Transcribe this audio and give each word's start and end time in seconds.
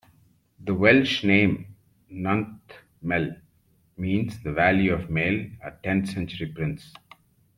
The 0.61 0.73
Welsh 0.73 1.23
name, 1.23 1.75
Nantmel, 2.11 3.39
means 3.97 4.41
'the 4.41 4.51
valley 4.51 4.87
of 4.87 5.11
Mael', 5.11 5.45
a 5.63 5.73
tenth-century 5.83 6.51
prince. 6.55 6.91